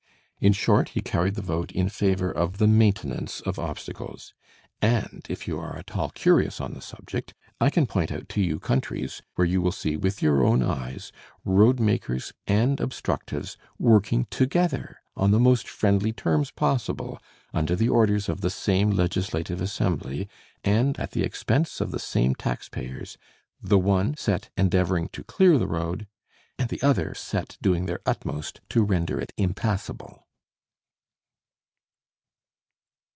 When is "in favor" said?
1.71-2.31